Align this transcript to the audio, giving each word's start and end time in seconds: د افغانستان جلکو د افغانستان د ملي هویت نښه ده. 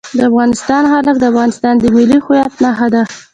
د 0.17 0.19
افغانستان 0.29 0.73
جلکو 1.03 1.19
د 1.21 1.23
افغانستان 1.31 1.73
د 1.77 1.85
ملي 1.95 2.19
هویت 2.25 2.51
نښه 2.63 2.87
ده. 2.93 3.03